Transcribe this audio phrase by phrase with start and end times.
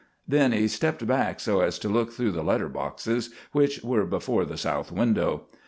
[0.27, 4.45] Then he stepped back so as to look through the letter boxes, which were before
[4.45, 5.43] the south window.